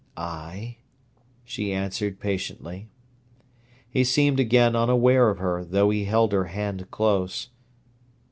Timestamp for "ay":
0.17-0.77